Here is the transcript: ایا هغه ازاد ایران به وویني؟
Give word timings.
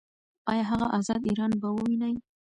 ایا 0.51 0.63
هغه 0.71 0.87
ازاد 0.97 1.21
ایران 1.29 1.51
به 1.61 1.67
وویني؟ 1.75 2.13